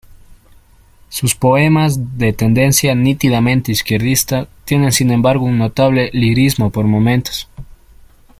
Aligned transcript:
Sus 1.09 1.35
poemas, 1.35 2.17
de 2.17 2.33
tendencia 2.33 2.95
nítidamente 2.95 3.71
izquierdista, 3.71 4.47
tienen 4.65 4.91
sin 4.93 5.11
embargo 5.11 5.45
un 5.45 5.59
notable 5.59 6.09
lirismo 6.11 6.71
por 6.71 6.85
momentos. 6.85 7.47